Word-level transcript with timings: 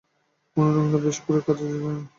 কোনো 0.57 0.69
নোংরা 0.75 0.99
ভেস্ট 1.03 1.21
পরে 1.25 1.37
আমি 1.37 1.45
কাজে 1.47 1.63
যেতে 1.63 1.79
চাই 1.79 1.93
না। 1.97 2.03